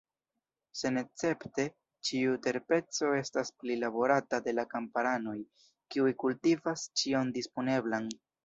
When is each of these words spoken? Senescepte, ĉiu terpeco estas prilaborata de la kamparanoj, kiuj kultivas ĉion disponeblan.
Senescepte, 0.77 1.65
ĉiu 2.09 2.39
terpeco 2.47 3.11
estas 3.19 3.53
prilaborata 3.65 4.41
de 4.49 4.57
la 4.61 4.67
kamparanoj, 4.75 5.37
kiuj 5.97 6.19
kultivas 6.25 6.91
ĉion 7.03 7.35
disponeblan. 7.41 8.13